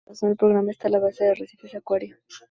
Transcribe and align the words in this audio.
En 0.07 0.13
el 0.13 0.17
corazón 0.17 0.29
del 0.31 0.37
programa 0.37 0.71
está 0.71 0.89
la 0.89 0.97
Base 0.99 1.23
de 1.25 1.29
Arrecifes 1.29 1.75
Acuario. 1.75 2.17